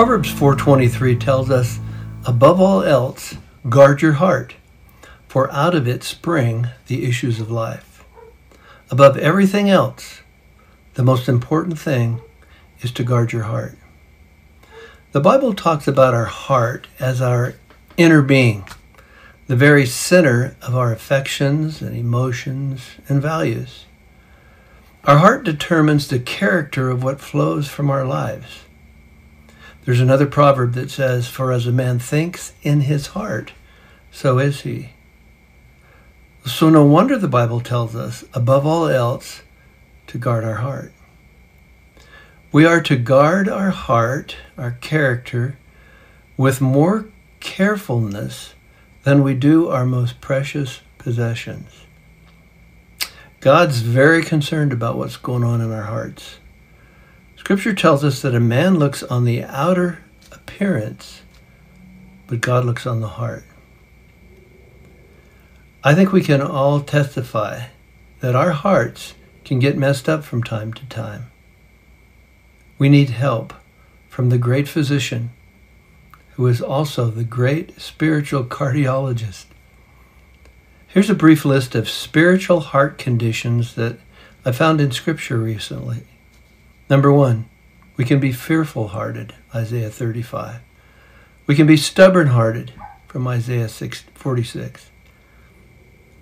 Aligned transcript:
Proverbs 0.00 0.30
4:23 0.30 1.14
tells 1.14 1.50
us, 1.50 1.78
"Above 2.24 2.58
all 2.58 2.82
else, 2.82 3.36
guard 3.68 4.00
your 4.00 4.14
heart, 4.14 4.54
for 5.28 5.52
out 5.52 5.74
of 5.74 5.86
it 5.86 6.02
spring 6.02 6.68
the 6.86 7.04
issues 7.04 7.38
of 7.38 7.50
life." 7.50 8.02
Above 8.90 9.18
everything 9.18 9.68
else, 9.68 10.22
the 10.94 11.02
most 11.02 11.28
important 11.28 11.78
thing 11.78 12.22
is 12.80 12.90
to 12.92 13.04
guard 13.04 13.34
your 13.34 13.42
heart. 13.42 13.76
The 15.12 15.20
Bible 15.20 15.52
talks 15.52 15.86
about 15.86 16.14
our 16.14 16.24
heart 16.24 16.86
as 16.98 17.20
our 17.20 17.56
inner 17.98 18.22
being, 18.22 18.64
the 19.48 19.54
very 19.54 19.84
center 19.84 20.56
of 20.62 20.74
our 20.74 20.92
affections 20.92 21.82
and 21.82 21.94
emotions 21.94 22.80
and 23.06 23.20
values. 23.20 23.84
Our 25.04 25.18
heart 25.18 25.44
determines 25.44 26.08
the 26.08 26.20
character 26.20 26.88
of 26.88 27.04
what 27.04 27.20
flows 27.20 27.68
from 27.68 27.90
our 27.90 28.06
lives. 28.06 28.60
There's 29.90 29.98
another 29.98 30.28
proverb 30.28 30.74
that 30.74 30.88
says, 30.88 31.26
For 31.26 31.50
as 31.50 31.66
a 31.66 31.72
man 31.72 31.98
thinks 31.98 32.52
in 32.62 32.82
his 32.82 33.08
heart, 33.08 33.54
so 34.12 34.38
is 34.38 34.60
he. 34.60 34.90
So 36.46 36.70
no 36.70 36.84
wonder 36.84 37.18
the 37.18 37.26
Bible 37.26 37.60
tells 37.60 37.96
us, 37.96 38.24
above 38.32 38.64
all 38.64 38.86
else, 38.86 39.42
to 40.06 40.16
guard 40.16 40.44
our 40.44 40.58
heart. 40.58 40.92
We 42.52 42.64
are 42.64 42.80
to 42.82 42.94
guard 42.94 43.48
our 43.48 43.70
heart, 43.70 44.36
our 44.56 44.70
character, 44.80 45.58
with 46.36 46.60
more 46.60 47.08
carefulness 47.40 48.54
than 49.02 49.24
we 49.24 49.34
do 49.34 49.70
our 49.70 49.84
most 49.84 50.20
precious 50.20 50.82
possessions. 50.98 51.80
God's 53.40 53.80
very 53.80 54.22
concerned 54.22 54.72
about 54.72 54.96
what's 54.96 55.16
going 55.16 55.42
on 55.42 55.60
in 55.60 55.72
our 55.72 55.82
hearts. 55.82 56.36
Scripture 57.50 57.74
tells 57.74 58.04
us 58.04 58.22
that 58.22 58.32
a 58.32 58.38
man 58.38 58.78
looks 58.78 59.02
on 59.02 59.24
the 59.24 59.42
outer 59.42 60.04
appearance, 60.30 61.22
but 62.28 62.40
God 62.40 62.64
looks 62.64 62.86
on 62.86 63.00
the 63.00 63.08
heart. 63.08 63.42
I 65.82 65.96
think 65.96 66.12
we 66.12 66.22
can 66.22 66.40
all 66.40 66.80
testify 66.80 67.64
that 68.20 68.36
our 68.36 68.52
hearts 68.52 69.14
can 69.44 69.58
get 69.58 69.76
messed 69.76 70.08
up 70.08 70.22
from 70.22 70.44
time 70.44 70.72
to 70.74 70.86
time. 70.86 71.28
We 72.78 72.88
need 72.88 73.10
help 73.10 73.52
from 74.08 74.28
the 74.28 74.38
great 74.38 74.68
physician, 74.68 75.30
who 76.34 76.46
is 76.46 76.62
also 76.62 77.06
the 77.10 77.24
great 77.24 77.80
spiritual 77.80 78.44
cardiologist. 78.44 79.46
Here's 80.86 81.10
a 81.10 81.16
brief 81.16 81.44
list 81.44 81.74
of 81.74 81.90
spiritual 81.90 82.60
heart 82.60 82.96
conditions 82.96 83.74
that 83.74 83.98
I 84.44 84.52
found 84.52 84.80
in 84.80 84.92
Scripture 84.92 85.38
recently. 85.38 86.04
Number 86.90 87.12
one, 87.12 87.49
we 88.00 88.06
can 88.06 88.18
be 88.18 88.32
fearful 88.32 88.88
hearted, 88.88 89.34
Isaiah 89.54 89.90
35. 89.90 90.60
We 91.46 91.54
can 91.54 91.66
be 91.66 91.76
stubborn 91.76 92.28
hearted, 92.28 92.72
from 93.06 93.28
Isaiah 93.28 93.68
46. 93.68 94.88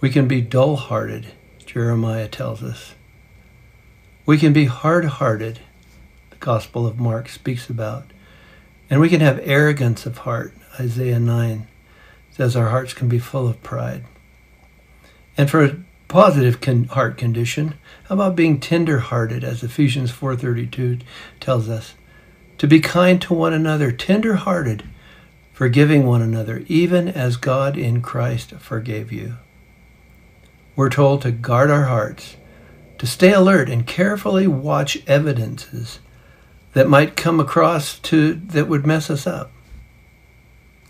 We 0.00 0.08
can 0.08 0.28
be 0.28 0.40
dull 0.40 0.76
hearted, 0.76 1.32
Jeremiah 1.66 2.28
tells 2.28 2.62
us. 2.62 2.94
We 4.24 4.38
can 4.38 4.52
be 4.52 4.66
hard 4.66 5.04
hearted, 5.04 5.58
the 6.30 6.36
Gospel 6.36 6.86
of 6.86 7.00
Mark 7.00 7.28
speaks 7.28 7.68
about. 7.68 8.04
And 8.88 9.00
we 9.00 9.08
can 9.08 9.20
have 9.20 9.40
arrogance 9.42 10.06
of 10.06 10.18
heart, 10.18 10.54
Isaiah 10.78 11.18
9 11.18 11.66
says 12.30 12.54
our 12.54 12.68
hearts 12.68 12.94
can 12.94 13.08
be 13.08 13.18
full 13.18 13.48
of 13.48 13.60
pride. 13.64 14.04
And 15.36 15.50
for 15.50 15.82
positive 16.14 16.60
con- 16.60 16.84
heart 16.84 17.18
condition, 17.18 17.74
about 18.08 18.36
being 18.36 18.60
tender-hearted, 18.60 19.42
as 19.42 19.64
Ephesians 19.64 20.12
4.32 20.12 21.02
tells 21.40 21.68
us? 21.68 21.96
To 22.58 22.68
be 22.68 22.78
kind 22.78 23.20
to 23.22 23.34
one 23.34 23.52
another, 23.52 23.90
tender-hearted, 23.90 24.84
forgiving 25.52 26.06
one 26.06 26.22
another, 26.22 26.62
even 26.68 27.08
as 27.08 27.36
God 27.36 27.76
in 27.76 28.00
Christ 28.00 28.52
forgave 28.60 29.10
you. 29.10 29.38
We're 30.76 30.88
told 30.88 31.22
to 31.22 31.32
guard 31.32 31.68
our 31.68 31.86
hearts, 31.86 32.36
to 32.98 33.08
stay 33.08 33.32
alert 33.32 33.68
and 33.68 33.84
carefully 33.84 34.46
watch 34.46 35.02
evidences 35.08 35.98
that 36.74 36.88
might 36.88 37.16
come 37.16 37.40
across 37.40 37.98
to 37.98 38.34
that 38.34 38.68
would 38.68 38.86
mess 38.86 39.10
us 39.10 39.26
up. 39.26 39.50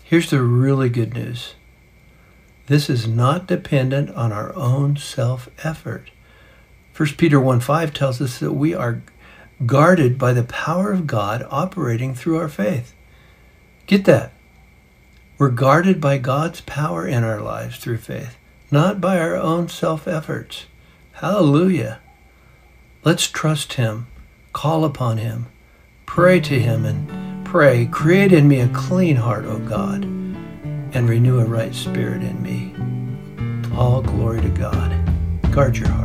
Here's 0.03 0.29
the 0.29 0.43
really 0.43 0.89
good 0.89 1.15
news. 1.15 1.55
This 2.67 2.89
is 2.89 3.07
not 3.07 3.45
dependent 3.45 4.09
on 4.11 4.31
our 4.31 4.53
own 4.55 4.97
self 4.97 5.49
effort. 5.63 6.09
1 6.97 7.09
Peter 7.17 7.39
1 7.39 7.59
5 7.59 7.93
tells 7.93 8.21
us 8.21 8.39
that 8.39 8.53
we 8.53 8.73
are 8.73 9.03
guarded 9.65 10.17
by 10.17 10.33
the 10.33 10.43
power 10.43 10.91
of 10.91 11.05
God 11.05 11.45
operating 11.51 12.15
through 12.15 12.37
our 12.37 12.49
faith. 12.49 12.93
Get 13.85 14.05
that. 14.05 14.31
We're 15.37 15.49
guarded 15.49 16.01
by 16.01 16.17
God's 16.17 16.61
power 16.61 17.07
in 17.07 17.23
our 17.23 17.41
lives 17.41 17.77
through 17.77 17.97
faith, 17.97 18.35
not 18.71 18.99
by 18.99 19.19
our 19.19 19.35
own 19.35 19.69
self 19.69 20.07
efforts. 20.07 20.65
Hallelujah. 21.13 21.99
Let's 23.03 23.27
trust 23.27 23.73
Him, 23.73 24.07
call 24.53 24.85
upon 24.85 25.17
Him, 25.17 25.45
pray 26.07 26.39
to 26.39 26.59
Him, 26.59 26.83
and 26.83 27.45
pray, 27.45 27.85
Create 27.85 28.33
in 28.33 28.47
me 28.47 28.59
a 28.59 28.67
clean 28.69 29.17
heart, 29.17 29.45
O 29.45 29.59
God 29.59 30.24
and 30.95 31.09
renew 31.09 31.41
a 31.41 31.45
right 31.45 31.75
spirit 31.75 32.23
in 32.23 32.41
me. 32.41 32.73
All 33.75 34.01
glory 34.01 34.39
to 34.41 34.49
God. 34.49 34.93
Guard 35.51 35.77
your 35.77 35.89
heart. 35.89 36.04